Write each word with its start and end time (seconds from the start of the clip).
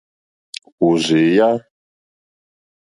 Òrzèèyá. 0.85 1.49